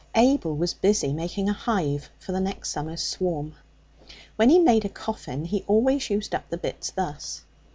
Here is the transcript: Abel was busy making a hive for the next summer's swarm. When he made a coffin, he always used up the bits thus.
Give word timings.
Abel 0.15 0.55
was 0.55 0.73
busy 0.73 1.13
making 1.13 1.47
a 1.47 1.53
hive 1.53 2.09
for 2.17 2.31
the 2.31 2.39
next 2.39 2.71
summer's 2.71 3.03
swarm. 3.03 3.53
When 4.35 4.49
he 4.49 4.57
made 4.57 4.83
a 4.83 4.89
coffin, 4.89 5.45
he 5.45 5.63
always 5.67 6.09
used 6.09 6.33
up 6.33 6.49
the 6.49 6.57
bits 6.57 6.89
thus. 6.89 7.43